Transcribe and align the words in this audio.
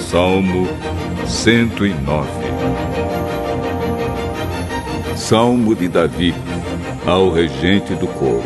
Salmo 0.00 0.66
109 1.26 2.28
Salmo 5.16 5.74
de 5.74 5.88
Davi 5.88 6.34
ao 7.06 7.30
regente 7.30 7.94
do 7.94 8.06
coro. 8.06 8.42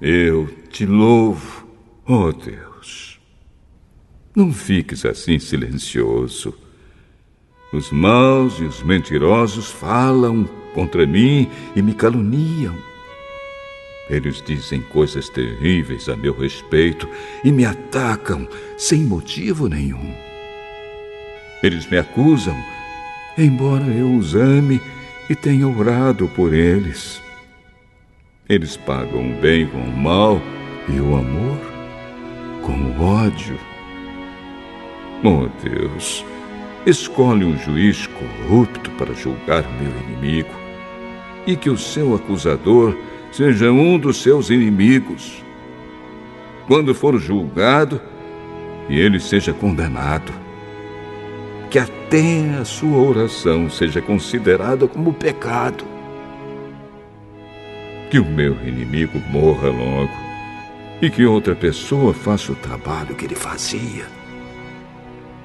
Eu 0.00 0.46
te 0.70 0.86
louvo, 0.86 1.66
ó 2.06 2.28
oh 2.28 2.32
Deus. 2.32 3.20
Não 4.34 4.52
fiques 4.52 5.04
assim 5.04 5.38
silencioso. 5.38 6.54
Os 7.72 7.90
maus 7.90 8.58
e 8.60 8.64
os 8.64 8.82
mentirosos 8.82 9.70
falam 9.70 10.48
contra 10.74 11.06
mim 11.06 11.48
e 11.74 11.82
me 11.82 11.92
caluniam. 11.94 12.76
Eles 14.10 14.42
dizem 14.42 14.80
coisas 14.80 15.28
terríveis 15.28 16.08
a 16.08 16.16
meu 16.16 16.36
respeito 16.36 17.08
e 17.44 17.52
me 17.52 17.64
atacam 17.64 18.48
sem 18.76 19.02
motivo 19.02 19.68
nenhum. 19.68 20.14
Eles 21.62 21.88
me 21.90 21.98
acusam, 21.98 22.56
embora 23.36 23.84
eu 23.84 24.14
os 24.16 24.34
ame 24.34 24.80
e 25.28 25.34
tenha 25.34 25.68
orado 25.68 26.28
por 26.28 26.54
eles. 26.54 27.20
Eles 28.48 28.76
pagam 28.76 29.30
o 29.30 29.40
bem 29.40 29.66
com 29.66 29.78
o 29.78 29.96
mal 29.96 30.40
e 30.88 30.98
o 30.98 31.16
amor 31.16 31.58
com 32.62 32.72
o 32.72 33.02
ódio. 33.02 33.58
Oh 35.24 35.48
Deus, 35.62 36.24
escolhe 36.86 37.44
um 37.44 37.58
juiz 37.58 38.06
corrupto 38.06 38.90
para 38.92 39.14
julgar 39.14 39.64
o 39.64 39.82
meu 39.82 39.92
inimigo 40.02 40.54
e 41.46 41.56
que 41.56 41.68
o 41.68 41.76
seu 41.76 42.14
acusador 42.14 42.96
seja 43.32 43.70
um 43.70 43.98
dos 43.98 44.22
seus 44.22 44.50
inimigos. 44.50 45.42
Quando 46.66 46.94
for 46.94 47.18
julgado, 47.18 48.00
e 48.88 48.98
ele 48.98 49.20
seja 49.20 49.52
condenado. 49.52 50.32
Que 51.70 51.78
até 51.78 52.56
a 52.60 52.64
sua 52.64 52.96
oração 52.98 53.68
seja 53.68 54.00
considerada 54.00 54.88
como 54.88 55.12
pecado. 55.12 55.84
Que 58.10 58.18
o 58.18 58.24
meu 58.24 58.54
inimigo 58.66 59.20
morra 59.30 59.68
logo 59.68 60.28
e 61.02 61.10
que 61.10 61.26
outra 61.26 61.54
pessoa 61.54 62.14
faça 62.14 62.52
o 62.52 62.56
trabalho 62.56 63.14
que 63.14 63.26
ele 63.26 63.34
fazia. 63.34 64.06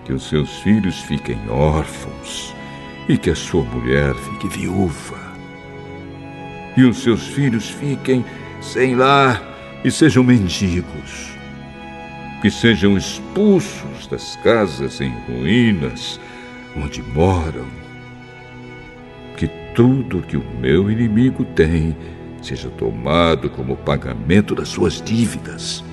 Que 0.05 0.13
os 0.13 0.29
seus 0.29 0.59
filhos 0.59 1.01
fiquem 1.01 1.37
órfãos 1.49 2.55
e 3.09 3.17
que 3.17 3.29
a 3.29 3.35
sua 3.35 3.63
mulher 3.63 4.15
fique 4.15 4.47
viúva 4.47 5.32
e 6.75 6.83
os 6.83 7.03
seus 7.03 7.27
filhos 7.27 7.69
fiquem 7.69 8.25
sem 8.61 8.95
lar 8.95 9.41
e 9.83 9.91
sejam 9.91 10.23
mendigos. 10.23 11.33
Que 12.41 12.49
sejam 12.49 12.97
expulsos 12.97 14.07
das 14.09 14.35
casas 14.37 14.99
em 14.99 15.13
ruínas 15.27 16.19
onde 16.75 17.01
moram. 17.01 17.67
Que 19.37 19.47
tudo 19.73 20.21
que 20.21 20.37
o 20.37 20.43
meu 20.59 20.91
inimigo 20.91 21.45
tem 21.45 21.95
seja 22.41 22.69
tomado 22.69 23.49
como 23.49 23.77
pagamento 23.77 24.53
das 24.53 24.69
suas 24.69 25.01
dívidas. 25.01 25.83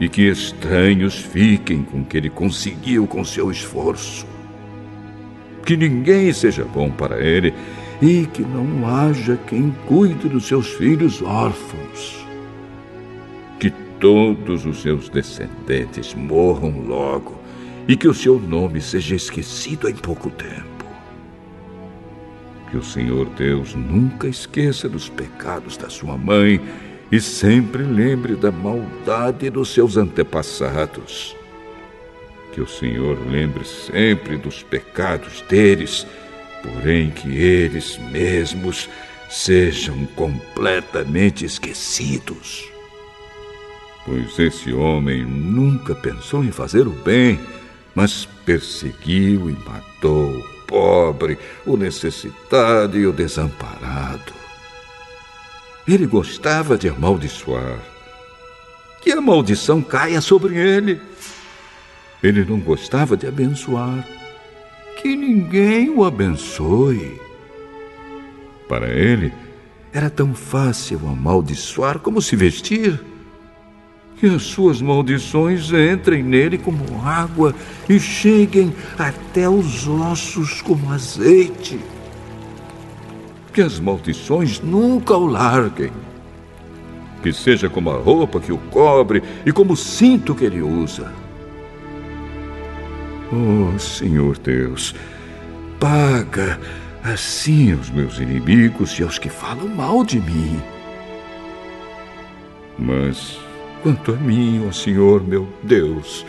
E 0.00 0.08
que 0.08 0.22
estranhos 0.22 1.16
fiquem 1.16 1.82
com 1.82 2.00
o 2.00 2.04
que 2.04 2.16
ele 2.16 2.28
conseguiu 2.28 3.06
com 3.06 3.24
seu 3.24 3.50
esforço. 3.50 4.26
Que 5.66 5.76
ninguém 5.76 6.32
seja 6.32 6.64
bom 6.64 6.90
para 6.90 7.20
ele 7.20 7.52
e 8.00 8.24
que 8.26 8.42
não 8.42 8.86
haja 8.86 9.36
quem 9.48 9.74
cuide 9.86 10.28
dos 10.28 10.46
seus 10.46 10.68
filhos 10.68 11.20
órfãos. 11.20 12.24
Que 13.58 13.70
todos 13.98 14.64
os 14.64 14.80
seus 14.80 15.08
descendentes 15.08 16.14
morram 16.14 16.82
logo 16.86 17.34
e 17.88 17.96
que 17.96 18.06
o 18.06 18.14
seu 18.14 18.38
nome 18.38 18.80
seja 18.80 19.16
esquecido 19.16 19.88
em 19.88 19.94
pouco 19.94 20.30
tempo. 20.30 20.86
Que 22.70 22.76
o 22.76 22.82
Senhor 22.82 23.28
Deus 23.30 23.74
nunca 23.74 24.28
esqueça 24.28 24.88
dos 24.88 25.08
pecados 25.08 25.76
da 25.76 25.90
sua 25.90 26.16
mãe 26.16 26.60
e 27.10 27.20
sempre 27.20 27.82
lembre 27.82 28.36
da 28.36 28.52
maldade 28.52 29.50
dos 29.50 29.70
seus 29.70 29.96
antepassados. 29.96 31.36
Que 32.56 32.60
o 32.62 32.66
Senhor 32.66 33.16
lembre 33.30 33.64
sempre 33.64 34.36
dos 34.36 34.64
pecados 34.64 35.42
deles 35.42 36.04
porém 36.66 37.10
que 37.10 37.28
eles 37.36 37.98
mesmos 38.10 38.88
sejam 39.30 40.06
completamente 40.14 41.44
esquecidos. 41.44 42.64
Pois 44.04 44.38
esse 44.38 44.72
homem 44.72 45.24
nunca 45.24 45.94
pensou 45.94 46.44
em 46.44 46.52
fazer 46.52 46.86
o 46.86 46.90
bem, 46.90 47.40
mas 47.94 48.26
perseguiu 48.44 49.50
e 49.50 49.56
matou 49.64 50.38
o 50.38 50.44
pobre, 50.66 51.38
o 51.64 51.76
necessitado 51.76 52.98
e 52.98 53.06
o 53.06 53.12
desamparado. 53.12 54.32
Ele 55.86 56.06
gostava 56.06 56.76
de 56.76 56.88
amaldiçoar. 56.88 57.78
Que 59.00 59.12
a 59.12 59.20
maldição 59.20 59.82
caia 59.82 60.20
sobre 60.20 60.56
ele. 60.56 61.00
Ele 62.22 62.44
não 62.44 62.58
gostava 62.58 63.16
de 63.16 63.26
abençoar 63.26 64.06
que 64.96 65.14
ninguém 65.14 65.90
o 65.90 66.04
abençoe. 66.04 67.20
Para 68.68 68.88
ele, 68.88 69.32
era 69.92 70.10
tão 70.10 70.34
fácil 70.34 71.00
amaldiçoar 71.06 72.00
como 72.00 72.20
se 72.20 72.34
vestir. 72.34 73.00
Que 74.16 74.26
as 74.26 74.42
suas 74.42 74.80
maldições 74.80 75.70
entrem 75.70 76.22
nele 76.22 76.56
como 76.56 77.00
água 77.04 77.54
e 77.88 78.00
cheguem 78.00 78.74
até 78.98 79.48
os 79.48 79.86
ossos 79.86 80.62
como 80.62 80.90
azeite. 80.90 81.78
Que 83.52 83.60
as 83.60 83.78
maldições 83.78 84.58
nunca 84.58 85.16
o 85.16 85.26
larguem. 85.26 85.92
Que 87.22 87.32
seja 87.32 87.68
como 87.68 87.90
a 87.90 87.96
roupa 87.96 88.40
que 88.40 88.52
o 88.52 88.58
cobre 88.58 89.22
e 89.44 89.52
como 89.52 89.74
o 89.74 89.76
cinto 89.76 90.34
que 90.34 90.44
ele 90.44 90.62
usa 90.62 91.12
Oh, 93.32 93.76
Senhor 93.76 94.38
Deus, 94.38 94.94
paga 95.80 96.60
assim 97.02 97.72
aos 97.72 97.90
meus 97.90 98.18
inimigos 98.18 98.96
e 99.00 99.02
aos 99.02 99.18
que 99.18 99.28
falam 99.28 99.66
mal 99.68 100.04
de 100.04 100.20
mim. 100.20 100.60
Mas 102.78 103.38
quanto 103.82 104.12
a 104.12 104.16
mim, 104.16 104.62
ó 104.64 104.68
oh 104.68 104.72
Senhor 104.72 105.26
meu 105.26 105.48
Deus, 105.64 106.24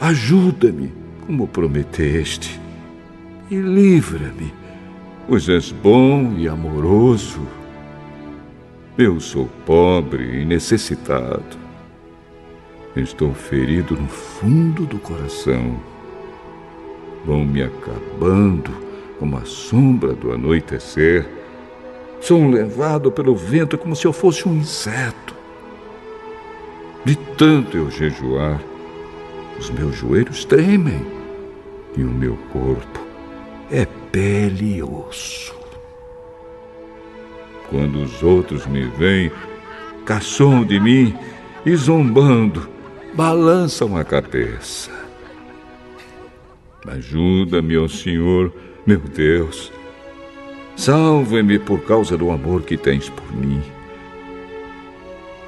ajuda-me 0.00 0.92
como 1.26 1.48
prometeste 1.48 2.60
e 3.50 3.56
livra-me, 3.56 4.54
pois 5.26 5.48
és 5.48 5.72
bom 5.72 6.34
e 6.36 6.46
amoroso. 6.46 7.40
Eu 8.96 9.18
sou 9.18 9.46
pobre 9.66 10.42
e 10.42 10.44
necessitado. 10.44 11.58
Estou 12.94 13.34
ferido 13.34 13.96
no 13.96 14.06
fundo 14.06 14.86
do 14.86 15.00
coração 15.00 15.93
vão 17.24 17.44
me 17.44 17.62
acabando 17.62 18.70
como 19.18 19.36
a 19.36 19.44
sombra 19.44 20.12
do 20.12 20.32
anoitecer. 20.32 21.26
Sou 22.20 22.48
levado 22.48 23.10
pelo 23.10 23.34
vento 23.34 23.76
como 23.78 23.94
se 23.94 24.06
eu 24.06 24.12
fosse 24.12 24.48
um 24.48 24.56
inseto. 24.56 25.34
De 27.04 27.16
tanto 27.36 27.76
eu 27.76 27.90
jejuar, 27.90 28.60
os 29.58 29.70
meus 29.70 29.94
joelhos 29.94 30.44
tremem 30.44 31.04
e 31.96 32.02
o 32.02 32.10
meu 32.10 32.36
corpo 32.52 33.00
é 33.70 33.86
pele 34.10 34.76
e 34.76 34.82
osso. 34.82 35.54
Quando 37.68 38.02
os 38.02 38.22
outros 38.22 38.66
me 38.66 38.84
veem, 38.84 39.30
caçam 40.04 40.64
de 40.64 40.78
mim 40.78 41.14
e 41.64 41.74
zombando, 41.76 42.68
balançam 43.14 43.96
a 43.96 44.04
cabeça. 44.04 45.03
Ajuda-me, 46.86 47.78
ó 47.78 47.88
Senhor, 47.88 48.52
meu 48.86 48.98
Deus. 48.98 49.72
Salva-me 50.76 51.58
por 51.58 51.80
causa 51.84 52.16
do 52.16 52.30
amor 52.30 52.62
que 52.62 52.76
tens 52.76 53.08
por 53.08 53.34
mim. 53.34 53.62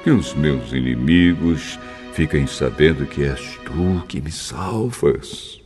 Que 0.03 0.09
os 0.09 0.33
meus 0.33 0.71
inimigos 0.73 1.79
fiquem 2.13 2.47
sabendo 2.47 3.05
que 3.05 3.23
és 3.23 3.59
tu 3.65 4.03
que 4.07 4.19
me 4.19 4.31
salvas. 4.31 5.61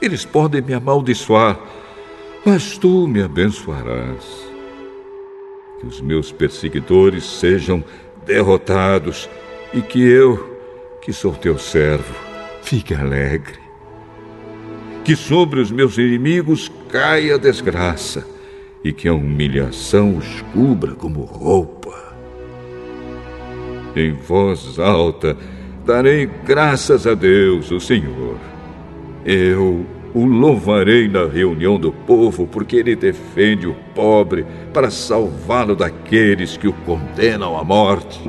Eles 0.00 0.24
podem 0.24 0.62
me 0.62 0.72
amaldiçoar, 0.72 1.58
mas 2.46 2.78
tu 2.78 3.06
me 3.06 3.22
abençoarás. 3.22 4.24
Que 5.80 5.86
os 5.86 6.00
meus 6.00 6.32
perseguidores 6.32 7.24
sejam 7.24 7.84
derrotados 8.24 9.28
e 9.74 9.82
que 9.82 10.00
eu, 10.00 10.58
que 11.02 11.12
sou 11.12 11.34
teu 11.34 11.58
servo, 11.58 12.14
fique 12.62 12.94
alegre 12.94 13.67
que 15.08 15.16
sobre 15.16 15.58
os 15.58 15.70
meus 15.70 15.96
inimigos 15.96 16.70
caia 16.90 17.36
a 17.36 17.38
desgraça 17.38 18.26
e 18.84 18.92
que 18.92 19.08
a 19.08 19.14
humilhação 19.14 20.18
os 20.18 20.42
cubra 20.52 20.92
como 20.92 21.22
roupa. 21.22 22.14
em 23.96 24.12
voz 24.12 24.78
alta: 24.78 25.34
Darei 25.86 26.28
graças 26.44 27.06
a 27.06 27.14
Deus, 27.14 27.70
o 27.70 27.80
Senhor. 27.80 28.36
Eu 29.24 29.86
o 30.12 30.26
louvarei 30.26 31.08
na 31.08 31.24
reunião 31.24 31.80
do 31.80 31.90
povo, 31.90 32.46
porque 32.46 32.76
ele 32.76 32.94
defende 32.94 33.66
o 33.66 33.74
pobre 33.94 34.44
para 34.74 34.90
salvá-lo 34.90 35.74
daqueles 35.74 36.58
que 36.58 36.68
o 36.68 36.72
condenam 36.84 37.56
à 37.56 37.64
morte. 37.64 38.20